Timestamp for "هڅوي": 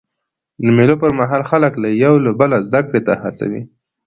3.23-3.61